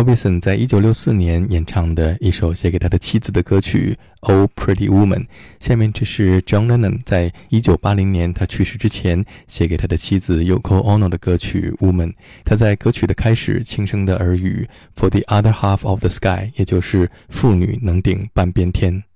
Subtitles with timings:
[0.00, 3.98] Robison 在一九六四年演唱的一首写给他的妻子的歌曲
[4.32, 5.18] 《Oh Pretty Woman》。
[5.60, 12.08] 下面这是 John Lennon 在一九八零年他去世之前写给他的妻子 Yoko Ono 的歌曲《Woman》。
[12.46, 14.66] 他在歌曲的开始轻声的耳语
[14.96, 19.09] “For the other half of the sky”，也就是妇女能顶半边天。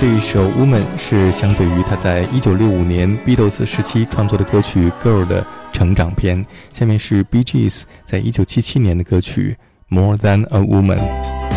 [0.00, 9.56] 这一首 woman 是相对于他在一九六五年 beatles 时期创作的歌曲 girl 的成长篇下面是 bgs 在一九七七年的歌曲
[9.88, 11.47] more than a woman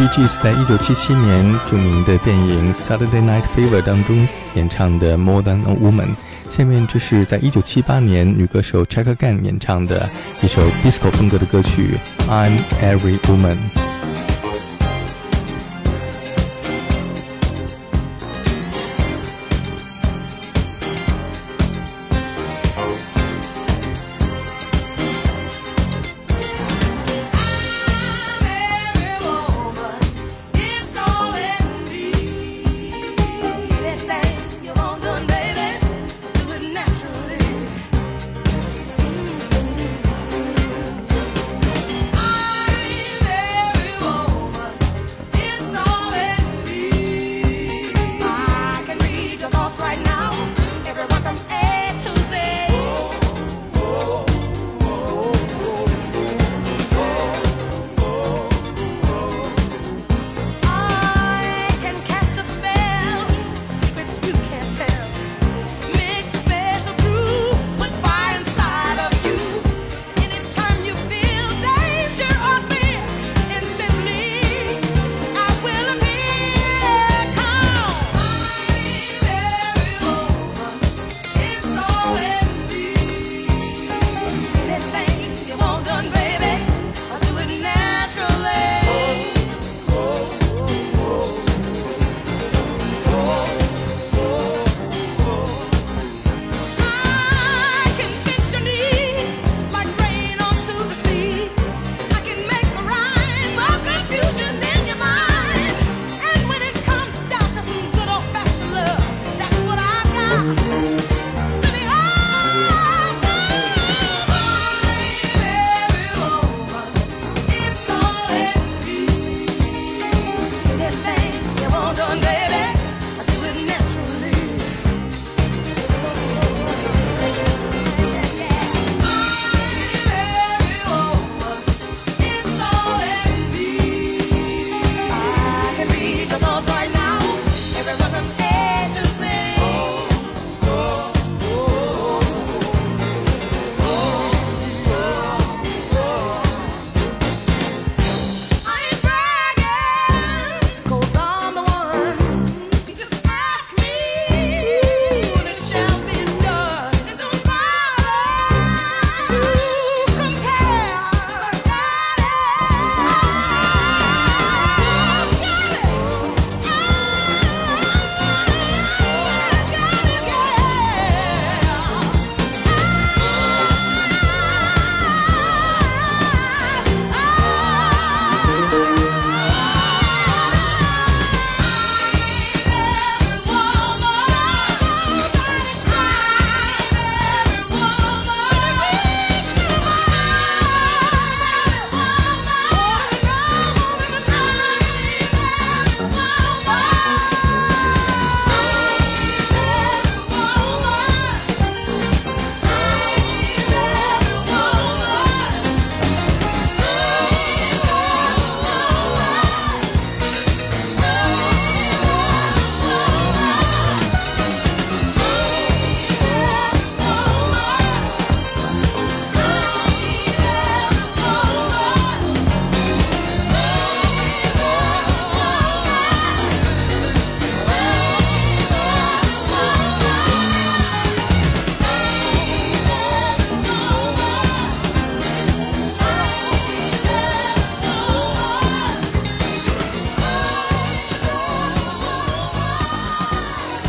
[0.00, 0.26] B.G.
[0.26, 6.06] 是在一九七七年著名的电影《Saturday Night Fever》当中演唱的《More Than a Woman》。
[6.48, 10.08] 下面这是在一九七八年女歌手 Chaka Khan 演唱的
[10.40, 11.98] 一首 disco 风格的歌曲
[12.30, 13.58] 《I'm Every Woman》。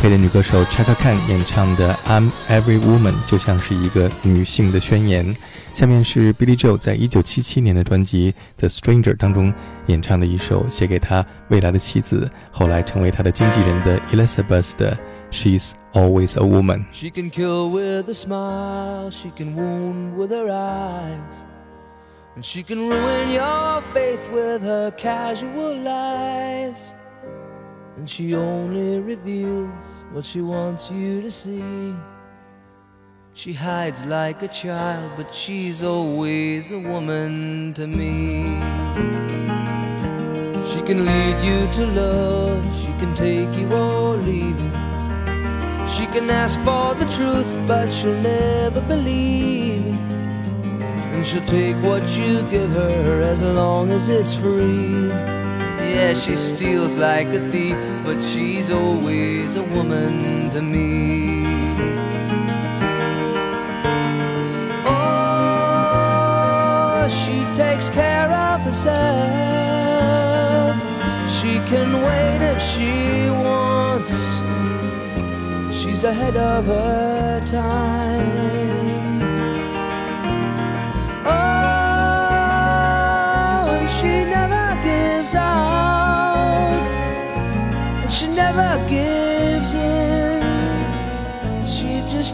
[0.02, 5.32] 黑人女歌手 Chaka Khan 演唱的《I'm Every Woman》就像是一个女性的宣言。
[5.72, 9.54] 下面是 Billy Joel 在一九七七年的专辑《The Stranger》当中
[9.86, 14.92] 演唱的一首写给他未来的妻子，后来成为他的经纪人的 Elizabeth 的
[15.30, 16.78] 《She's Always a Woman》。
[16.90, 21.44] She can kill with a smile, she can wound with her eyes.
[22.34, 26.92] And she can ruin your faith with her casual lies.
[27.96, 29.70] And she only reveals
[30.12, 31.94] what she wants you to see.
[33.34, 38.44] She hides like a child, but she's always a woman to me.
[40.70, 44.72] She can lead you to love, she can take you or leave you.
[45.88, 49.96] She can ask for the truth, but she'll never believe.
[51.12, 55.10] And she'll take what you give her as long as it's free.
[55.82, 61.44] Yeah, she steals like a thief, but she's always a woman to me.
[64.86, 66.28] Oh,
[67.08, 68.92] she takes care of herself.
[71.28, 74.12] She can wait if she wants.
[75.76, 78.61] She's ahead of her time.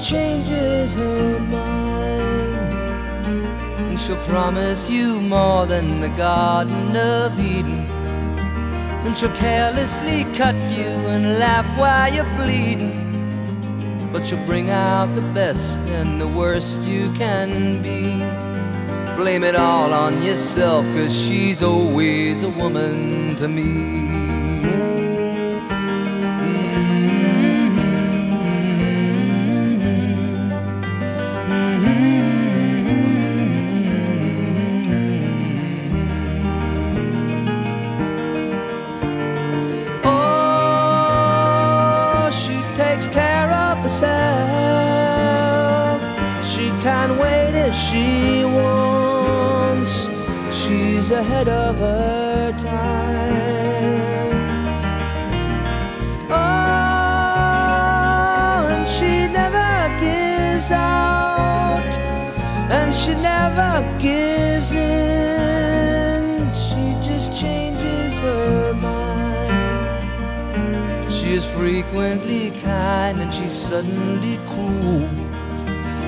[0.09, 2.55] Changes her mind.
[3.91, 7.87] And she'll promise you more than the Garden of Eden.
[9.05, 13.05] Then she'll carelessly cut you and laugh while you're bleeding.
[14.11, 18.17] But you'll bring out the best and the worst you can be.
[19.15, 25.08] Blame it all on yourself, cause she's always a woman to me.
[71.39, 75.09] She is frequently kind and she's suddenly cruel.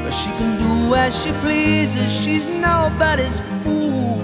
[0.03, 4.23] But she can do as she pleases, she's nobody's fool.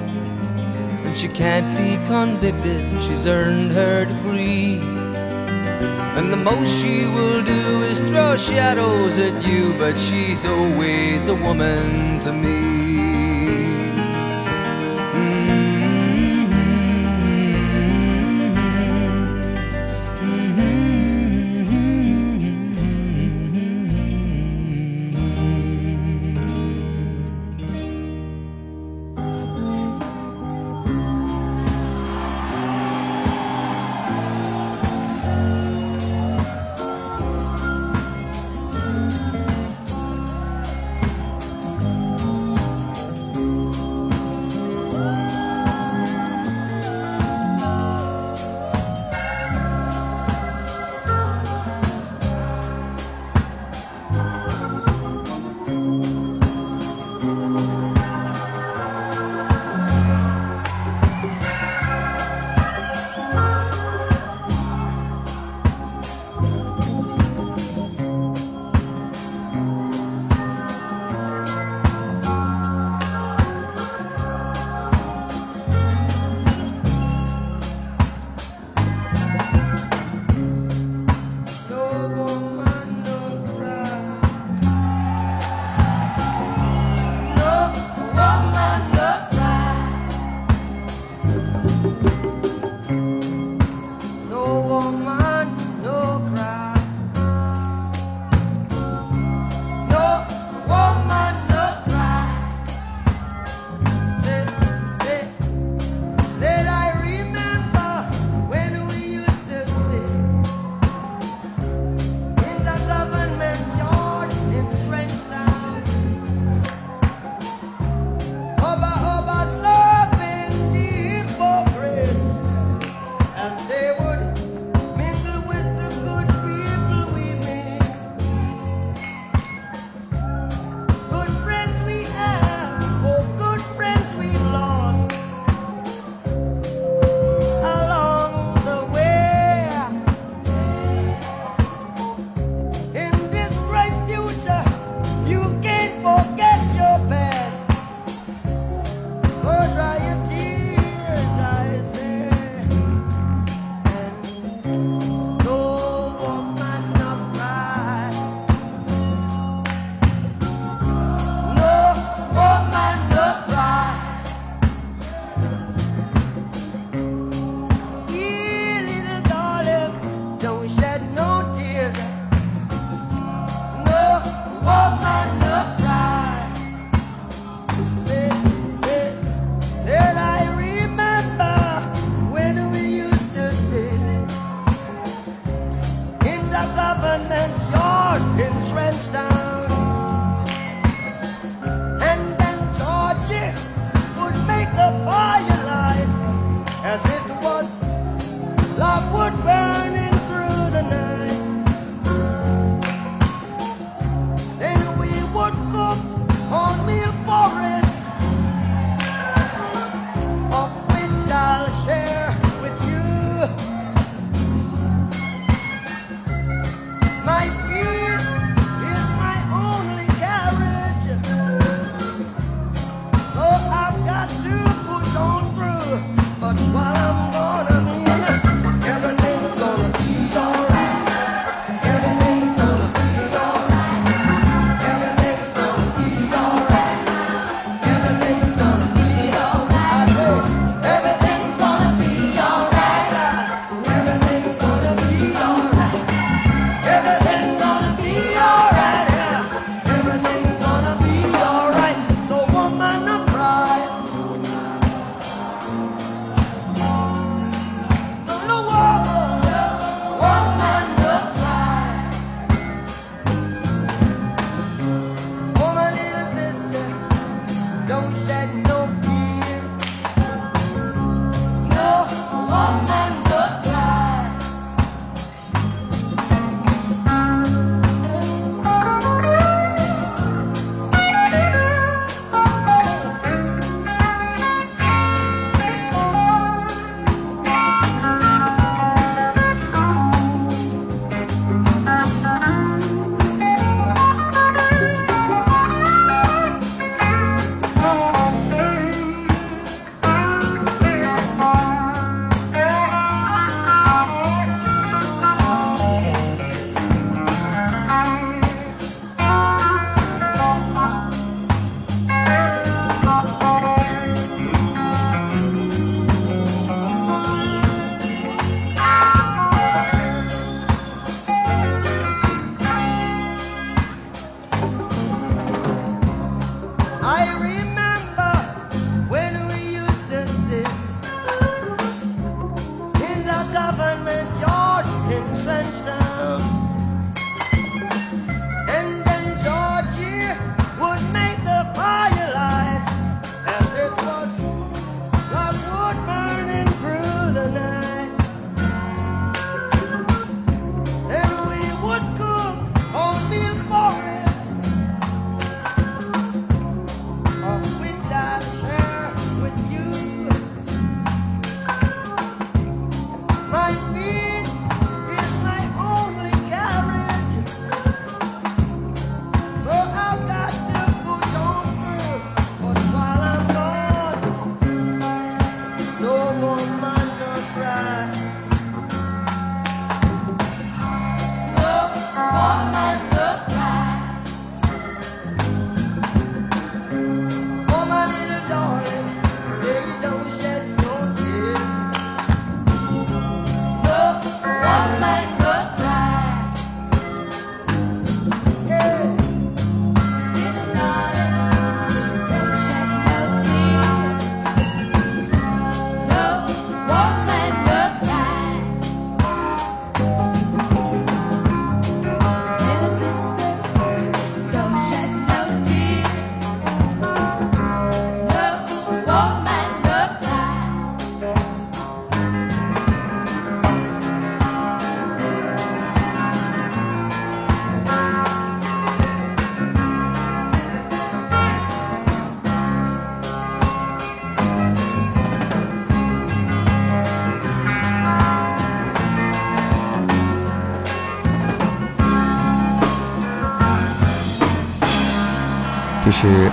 [1.07, 4.81] And she can't be convicted, she's earned her degree.
[6.19, 11.37] And the most she will do is throw shadows at you, but she's always a
[11.37, 12.86] woman to me.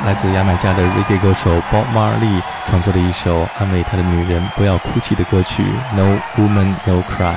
[0.06, 5.64] 来自牙买加的 reggae 歌手 Bob Marley 创作的一首安慰他的女人不要哭泣的歌曲
[5.96, 7.36] 《No Woman No Cry》。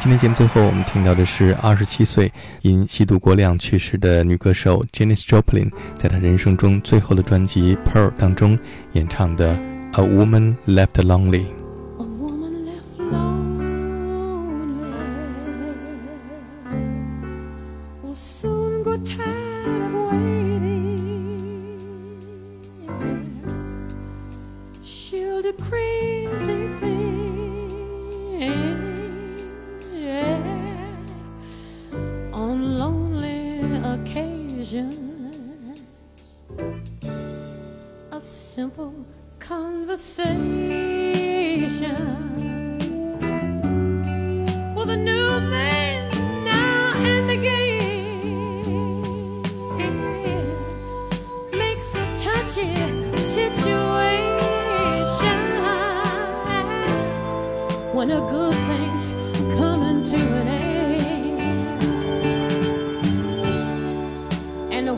[0.00, 8.58] 今天节目最后，我们听到的是二十七岁因吸毒过量去世的女歌手 j a n i c e Joplin 在她人生中最后的专辑《Pearl》当中
[8.94, 9.54] 演唱的
[9.92, 11.44] 《A Woman Left Lonely》。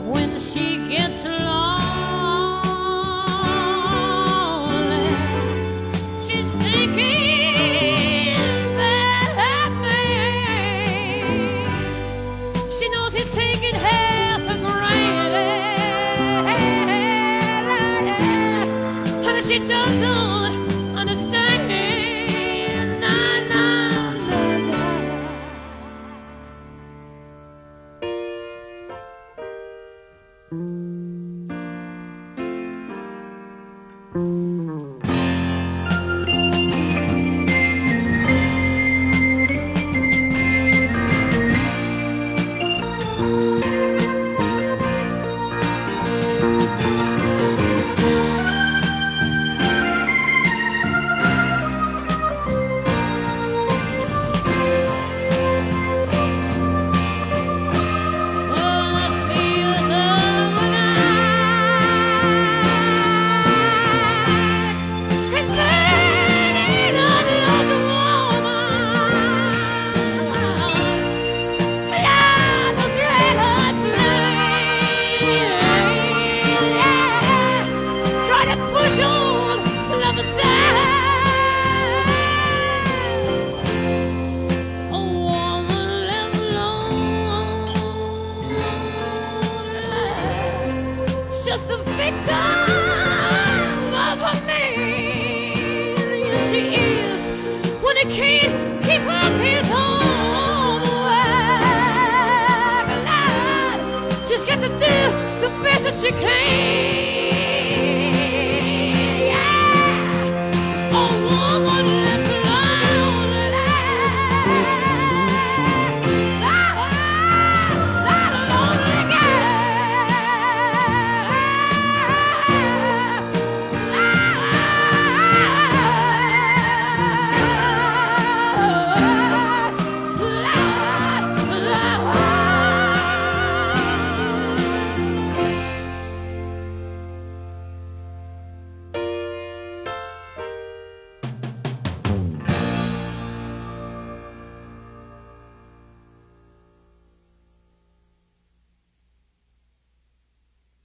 [0.05, 1.22] When she gets